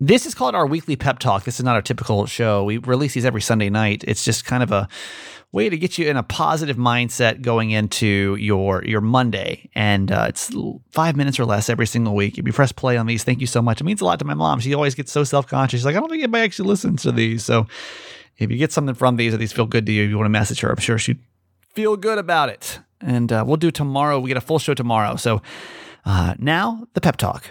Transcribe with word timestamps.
This 0.00 0.26
is 0.26 0.34
called 0.34 0.54
our 0.54 0.66
weekly 0.66 0.94
pep 0.94 1.18
talk. 1.18 1.42
This 1.42 1.58
is 1.58 1.64
not 1.64 1.74
our 1.74 1.82
typical 1.82 2.24
show. 2.26 2.62
We 2.62 2.78
release 2.78 3.14
these 3.14 3.24
every 3.24 3.40
Sunday 3.40 3.68
night. 3.68 4.04
It's 4.06 4.24
just 4.24 4.44
kind 4.44 4.62
of 4.62 4.70
a 4.70 4.88
way 5.50 5.68
to 5.68 5.76
get 5.76 5.98
you 5.98 6.08
in 6.08 6.16
a 6.16 6.22
positive 6.22 6.76
mindset 6.76 7.42
going 7.42 7.72
into 7.72 8.36
your 8.36 8.84
your 8.84 9.00
Monday. 9.00 9.68
And 9.74 10.12
uh, 10.12 10.26
it's 10.28 10.54
five 10.92 11.16
minutes 11.16 11.40
or 11.40 11.46
less 11.46 11.68
every 11.68 11.86
single 11.86 12.14
week. 12.14 12.38
If 12.38 12.46
you 12.46 12.52
press 12.52 12.70
play 12.70 12.96
on 12.96 13.06
these, 13.06 13.24
thank 13.24 13.40
you 13.40 13.48
so 13.48 13.60
much. 13.60 13.80
It 13.80 13.84
means 13.84 14.00
a 14.00 14.04
lot 14.04 14.20
to 14.20 14.24
my 14.24 14.34
mom. 14.34 14.60
She 14.60 14.72
always 14.72 14.94
gets 14.94 15.10
so 15.10 15.24
self 15.24 15.48
conscious. 15.48 15.80
She's 15.80 15.84
like, 15.84 15.96
I 15.96 16.00
don't 16.00 16.08
think 16.08 16.22
anybody 16.22 16.44
actually 16.44 16.68
listens 16.68 17.02
to 17.02 17.10
these. 17.10 17.44
So 17.44 17.66
if 18.36 18.52
you 18.52 18.56
get 18.56 18.70
something 18.70 18.94
from 18.94 19.16
these 19.16 19.34
or 19.34 19.36
these 19.36 19.52
feel 19.52 19.66
good 19.66 19.84
to 19.86 19.92
you, 19.92 20.04
if 20.04 20.10
you 20.10 20.16
want 20.16 20.26
to 20.26 20.30
message 20.30 20.60
her, 20.60 20.70
I'm 20.70 20.76
sure 20.76 20.98
she'd 20.98 21.18
feel 21.74 21.96
good 21.96 22.18
about 22.18 22.50
it. 22.50 22.78
And 23.00 23.32
uh, 23.32 23.42
we'll 23.44 23.56
do 23.56 23.72
tomorrow. 23.72 24.20
We 24.20 24.28
get 24.28 24.36
a 24.36 24.40
full 24.40 24.60
show 24.60 24.74
tomorrow. 24.74 25.16
So 25.16 25.42
uh, 26.04 26.34
now 26.38 26.86
the 26.94 27.00
pep 27.00 27.16
talk. 27.16 27.50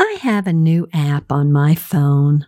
I 0.00 0.18
have 0.20 0.46
a 0.46 0.52
new 0.52 0.86
app 0.92 1.32
on 1.32 1.50
my 1.50 1.74
phone 1.74 2.46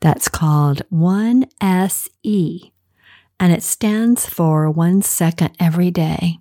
that's 0.00 0.26
called 0.26 0.82
1SE, 0.92 2.72
and 3.38 3.52
it 3.52 3.62
stands 3.62 4.28
for 4.28 4.68
one 4.68 5.00
second 5.00 5.54
every 5.60 5.92
day. 5.92 6.40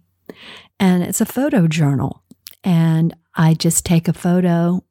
And 0.80 1.04
it's 1.04 1.22
a 1.22 1.28
photo 1.28 1.68
journal. 1.68 2.24
And 2.64 3.16
I 3.36 3.54
just 3.54 3.86
take 3.86 4.08
a 4.08 4.14
photo 4.14 4.84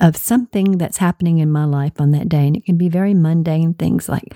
of 0.00 0.16
something 0.16 0.78
that's 0.78 0.98
happening 0.98 1.38
in 1.38 1.50
my 1.50 1.64
life 1.64 2.00
on 2.00 2.12
that 2.12 2.28
day. 2.28 2.46
And 2.46 2.56
it 2.56 2.64
can 2.64 2.76
be 2.76 2.88
very 2.88 3.14
mundane 3.14 3.74
things 3.74 4.08
like 4.08 4.32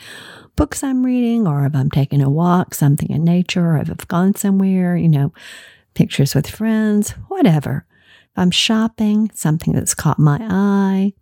books 0.56 0.82
I'm 0.82 1.06
reading, 1.06 1.46
or 1.46 1.64
if 1.66 1.76
I'm 1.76 1.88
taking 1.88 2.20
a 2.20 2.28
walk, 2.28 2.74
something 2.74 3.10
in 3.10 3.22
nature, 3.22 3.76
or 3.76 3.76
if 3.76 3.88
I've 3.88 4.08
gone 4.08 4.34
somewhere, 4.34 4.96
you 4.96 5.08
know, 5.08 5.32
pictures 5.94 6.34
with 6.34 6.50
friends, 6.50 7.12
whatever. 7.28 7.86
I'm 8.36 8.50
shopping, 8.50 9.30
something 9.34 9.72
that's 9.72 9.94
caught 9.94 10.18
my 10.18 10.38
eye, 10.40 11.12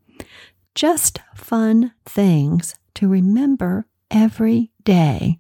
just 0.75 1.21
fun 1.35 1.93
things 2.05 2.75
to 2.95 3.09
remember 3.09 3.87
every 4.11 4.71
day 4.85 5.39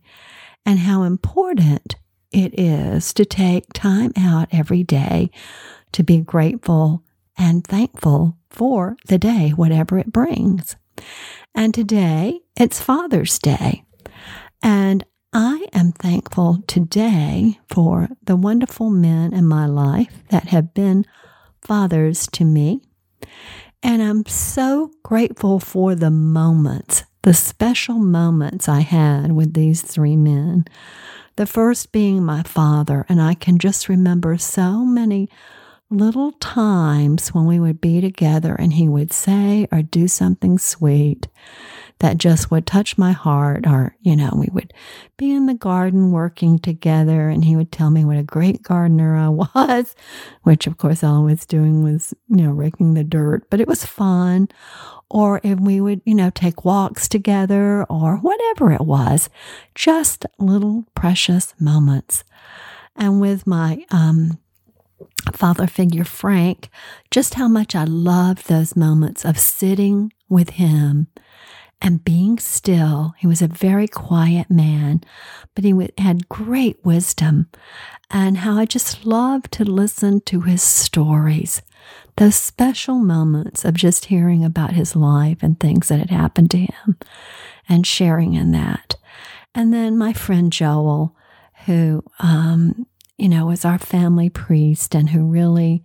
and 0.66 0.80
how 0.80 1.02
important 1.02 1.96
it 2.32 2.58
is 2.58 3.12
to 3.14 3.24
take 3.24 3.72
time 3.72 4.12
out 4.16 4.48
every 4.52 4.82
day 4.82 5.30
to 5.92 6.02
be 6.02 6.18
grateful 6.20 7.02
and 7.36 7.64
thankful 7.66 8.36
for 8.48 8.96
the 9.06 9.18
day, 9.18 9.50
whatever 9.50 9.98
it 9.98 10.12
brings. 10.12 10.76
And 11.54 11.74
today 11.74 12.40
it's 12.56 12.80
Father's 12.80 13.38
Day. 13.38 13.84
And 14.62 15.04
I 15.32 15.66
am 15.72 15.92
thankful 15.92 16.62
today 16.66 17.58
for 17.68 18.08
the 18.22 18.36
wonderful 18.36 18.90
men 18.90 19.32
in 19.32 19.46
my 19.46 19.66
life 19.66 20.22
that 20.30 20.48
have 20.48 20.74
been 20.74 21.06
fathers 21.62 22.26
to 22.32 22.44
me. 22.44 22.82
And 23.82 24.02
I'm 24.02 24.26
so 24.26 24.90
grateful 25.02 25.58
for 25.58 25.94
the 25.94 26.10
moments, 26.10 27.04
the 27.22 27.34
special 27.34 27.98
moments 27.98 28.68
I 28.68 28.80
had 28.80 29.32
with 29.32 29.54
these 29.54 29.82
three 29.82 30.16
men. 30.16 30.66
The 31.36 31.46
first 31.46 31.92
being 31.92 32.22
my 32.22 32.42
father, 32.42 33.06
and 33.08 33.22
I 33.22 33.34
can 33.34 33.58
just 33.58 33.88
remember 33.88 34.36
so 34.36 34.84
many 34.84 35.30
little 35.88 36.32
times 36.32 37.30
when 37.30 37.46
we 37.46 37.58
would 37.58 37.80
be 37.80 38.00
together 38.00 38.54
and 38.54 38.74
he 38.74 38.88
would 38.88 39.12
say 39.12 39.66
or 39.72 39.82
do 39.82 40.06
something 40.06 40.58
sweet 40.58 41.26
that 42.00 42.18
just 42.18 42.50
would 42.50 42.66
touch 42.66 42.98
my 42.98 43.12
heart. 43.12 43.66
Or, 43.66 43.94
you 44.00 44.16
know, 44.16 44.30
we 44.34 44.48
would 44.52 44.72
be 45.16 45.30
in 45.30 45.46
the 45.46 45.54
garden 45.54 46.10
working 46.10 46.58
together 46.58 47.28
and 47.28 47.44
he 47.44 47.56
would 47.56 47.70
tell 47.70 47.90
me 47.90 48.04
what 48.04 48.16
a 48.16 48.22
great 48.22 48.62
gardener 48.62 49.16
I 49.16 49.28
was, 49.54 49.94
which 50.42 50.66
of 50.66 50.78
course 50.78 51.04
all 51.04 51.22
I 51.22 51.32
was 51.32 51.46
doing 51.46 51.84
was, 51.84 52.12
you 52.28 52.44
know, 52.44 52.50
raking 52.50 52.94
the 52.94 53.04
dirt, 53.04 53.48
but 53.50 53.60
it 53.60 53.68
was 53.68 53.84
fun. 53.84 54.48
Or 55.08 55.40
if 55.42 55.58
we 55.58 55.80
would, 55.80 56.02
you 56.04 56.14
know, 56.14 56.30
take 56.30 56.64
walks 56.64 57.08
together 57.08 57.84
or 57.84 58.16
whatever 58.16 58.72
it 58.72 58.82
was, 58.82 59.28
just 59.74 60.24
little 60.38 60.86
precious 60.94 61.54
moments. 61.60 62.24
And 62.96 63.20
with 63.20 63.46
my, 63.46 63.84
um, 63.90 64.38
father 65.34 65.66
figure 65.66 66.04
Frank, 66.04 66.70
just 67.10 67.34
how 67.34 67.48
much 67.48 67.74
I 67.74 67.84
loved 67.84 68.48
those 68.48 68.76
moments 68.76 69.24
of 69.24 69.38
sitting 69.38 70.12
with 70.28 70.50
him 70.50 71.08
and 71.82 72.04
being 72.04 72.38
still. 72.38 73.14
He 73.18 73.26
was 73.26 73.42
a 73.42 73.48
very 73.48 73.88
quiet 73.88 74.50
man, 74.50 75.02
but 75.54 75.64
he 75.64 75.74
had 75.98 76.28
great 76.28 76.84
wisdom, 76.84 77.48
and 78.10 78.38
how 78.38 78.58
I 78.58 78.64
just 78.64 79.06
loved 79.06 79.52
to 79.52 79.64
listen 79.64 80.20
to 80.22 80.42
his 80.42 80.62
stories, 80.62 81.62
those 82.16 82.34
special 82.34 82.98
moments 82.98 83.64
of 83.64 83.74
just 83.74 84.06
hearing 84.06 84.44
about 84.44 84.72
his 84.72 84.94
life 84.94 85.38
and 85.42 85.58
things 85.58 85.88
that 85.88 85.98
had 85.98 86.10
happened 86.10 86.50
to 86.50 86.58
him 86.58 86.98
and 87.68 87.86
sharing 87.86 88.34
in 88.34 88.52
that. 88.52 88.96
And 89.54 89.72
then 89.72 89.96
my 89.96 90.12
friend 90.12 90.52
Joel, 90.52 91.16
who, 91.66 92.02
um, 92.18 92.86
you 93.16 93.28
know, 93.28 93.46
was 93.46 93.64
our 93.64 93.78
family 93.78 94.28
priest 94.28 94.94
and 94.94 95.10
who 95.10 95.24
really 95.24 95.82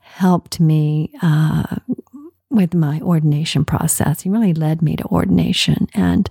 helped 0.00 0.58
me 0.58 1.12
uh, 1.22 1.76
with 2.50 2.74
my 2.74 3.00
ordination 3.00 3.64
process. 3.64 4.22
He 4.22 4.30
really 4.30 4.54
led 4.54 4.82
me 4.82 4.96
to 4.96 5.04
ordination. 5.04 5.86
And 5.94 6.30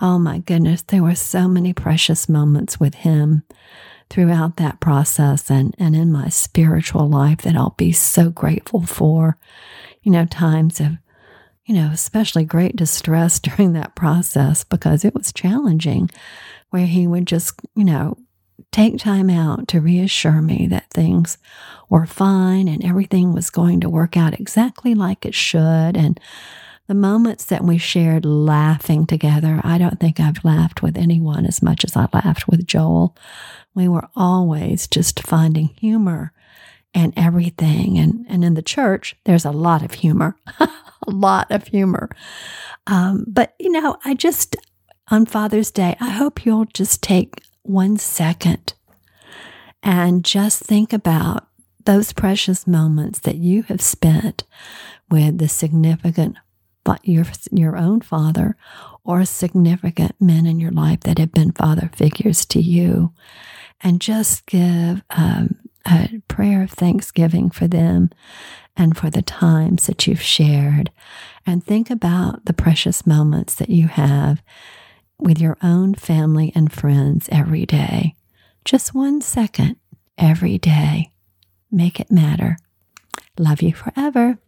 oh 0.00 0.18
my 0.18 0.38
goodness, 0.38 0.82
there 0.82 1.02
were 1.02 1.14
so 1.14 1.48
many 1.48 1.72
precious 1.72 2.28
moments 2.28 2.80
with 2.80 2.96
him 2.96 3.42
throughout 4.10 4.56
that 4.56 4.80
process 4.80 5.50
and, 5.50 5.74
and 5.78 5.94
in 5.94 6.10
my 6.10 6.28
spiritual 6.28 7.08
life 7.08 7.42
that 7.42 7.56
I'll 7.56 7.74
be 7.76 7.92
so 7.92 8.30
grateful 8.30 8.86
for. 8.86 9.38
You 10.02 10.12
know, 10.12 10.24
times 10.24 10.80
of, 10.80 10.92
you 11.66 11.74
know, 11.74 11.90
especially 11.92 12.44
great 12.44 12.76
distress 12.76 13.38
during 13.40 13.74
that 13.74 13.94
process 13.94 14.64
because 14.64 15.04
it 15.04 15.14
was 15.14 15.32
challenging, 15.32 16.10
where 16.70 16.86
he 16.86 17.06
would 17.06 17.26
just, 17.26 17.60
you 17.74 17.84
know, 17.84 18.16
take 18.72 18.98
time 18.98 19.30
out 19.30 19.68
to 19.68 19.80
reassure 19.80 20.42
me 20.42 20.66
that 20.68 20.90
things 20.90 21.38
were 21.88 22.06
fine 22.06 22.68
and 22.68 22.84
everything 22.84 23.32
was 23.32 23.50
going 23.50 23.80
to 23.80 23.88
work 23.88 24.16
out 24.16 24.38
exactly 24.38 24.94
like 24.94 25.24
it 25.24 25.34
should. 25.34 25.96
And 25.96 26.18
the 26.86 26.94
moments 26.94 27.44
that 27.46 27.64
we 27.64 27.78
shared 27.78 28.24
laughing 28.24 29.06
together, 29.06 29.60
I 29.62 29.78
don't 29.78 30.00
think 30.00 30.18
I've 30.18 30.44
laughed 30.44 30.82
with 30.82 30.96
anyone 30.96 31.44
as 31.44 31.62
much 31.62 31.84
as 31.84 31.96
I 31.96 32.08
laughed 32.12 32.48
with 32.48 32.66
Joel. 32.66 33.16
We 33.74 33.88
were 33.88 34.08
always 34.16 34.86
just 34.86 35.20
finding 35.20 35.68
humor 35.68 36.32
and 36.94 37.12
everything. 37.16 37.98
And, 37.98 38.24
and 38.28 38.44
in 38.44 38.54
the 38.54 38.62
church, 38.62 39.14
there's 39.24 39.44
a 39.44 39.50
lot 39.50 39.82
of 39.82 39.92
humor, 39.92 40.36
a 40.60 40.70
lot 41.06 41.50
of 41.50 41.66
humor. 41.68 42.08
Um, 42.86 43.24
but, 43.28 43.54
you 43.58 43.70
know, 43.70 43.98
I 44.04 44.14
just, 44.14 44.56
on 45.10 45.26
Father's 45.26 45.70
Day, 45.70 45.94
I 46.00 46.10
hope 46.10 46.46
you'll 46.46 46.64
just 46.66 47.02
take 47.02 47.42
one 47.68 47.96
second. 47.96 48.74
And 49.82 50.24
just 50.24 50.62
think 50.62 50.92
about 50.92 51.46
those 51.84 52.12
precious 52.12 52.66
moments 52.66 53.20
that 53.20 53.36
you 53.36 53.62
have 53.64 53.80
spent 53.80 54.44
with 55.10 55.38
the 55.38 55.48
significant 55.48 56.36
your 57.02 57.24
your 57.50 57.76
own 57.76 58.00
father 58.00 58.56
or 59.04 59.22
significant 59.24 60.12
men 60.18 60.46
in 60.46 60.58
your 60.58 60.70
life 60.70 61.00
that 61.00 61.18
have 61.18 61.32
been 61.32 61.52
father 61.52 61.90
figures 61.94 62.46
to 62.46 62.60
you. 62.60 63.12
And 63.80 64.00
just 64.00 64.46
give 64.46 65.02
um, 65.10 65.56
a 65.86 66.20
prayer 66.28 66.62
of 66.62 66.70
thanksgiving 66.70 67.50
for 67.50 67.68
them 67.68 68.10
and 68.76 68.96
for 68.96 69.10
the 69.10 69.22
times 69.22 69.86
that 69.86 70.06
you've 70.06 70.22
shared. 70.22 70.90
And 71.46 71.62
think 71.62 71.90
about 71.90 72.44
the 72.44 72.52
precious 72.52 73.06
moments 73.06 73.54
that 73.56 73.70
you 73.70 73.88
have 73.88 74.42
with 75.20 75.40
your 75.40 75.56
own 75.62 75.94
family 75.94 76.52
and 76.54 76.72
friends 76.72 77.28
every 77.30 77.66
day. 77.66 78.14
Just 78.64 78.94
one 78.94 79.20
second 79.20 79.76
every 80.16 80.58
day. 80.58 81.10
Make 81.70 82.00
it 82.00 82.10
matter. 82.10 82.56
Love 83.38 83.62
you 83.62 83.74
forever. 83.74 84.38